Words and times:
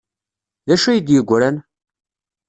D 0.67 0.69
acu 0.73 0.87
ay 0.89 0.99
d-yeggran? 0.99 1.57